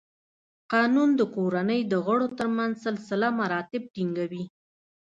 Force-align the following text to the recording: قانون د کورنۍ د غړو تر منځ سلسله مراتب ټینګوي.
قانون 0.73 1.09
د 1.19 1.21
کورنۍ 1.35 1.81
د 1.91 1.93
غړو 2.05 2.27
تر 2.37 2.47
منځ 2.57 2.73
سلسله 2.85 3.27
مراتب 3.39 3.83
ټینګوي. 3.93 4.45